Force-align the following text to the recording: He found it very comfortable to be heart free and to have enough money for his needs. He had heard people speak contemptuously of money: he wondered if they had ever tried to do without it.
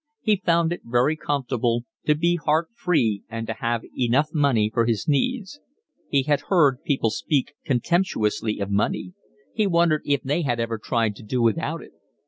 He 0.23 0.41
found 0.43 0.73
it 0.73 0.81
very 0.83 1.15
comfortable 1.15 1.83
to 2.07 2.15
be 2.15 2.35
heart 2.37 2.69
free 2.75 3.21
and 3.29 3.45
to 3.45 3.53
have 3.53 3.83
enough 3.95 4.29
money 4.33 4.71
for 4.73 4.87
his 4.87 5.07
needs. 5.07 5.59
He 6.09 6.23
had 6.23 6.41
heard 6.49 6.81
people 6.83 7.11
speak 7.11 7.53
contemptuously 7.65 8.57
of 8.59 8.71
money: 8.71 9.13
he 9.53 9.67
wondered 9.67 10.01
if 10.03 10.23
they 10.23 10.41
had 10.41 10.59
ever 10.59 10.79
tried 10.79 11.15
to 11.17 11.23
do 11.23 11.39
without 11.39 11.83
it. 11.83 11.91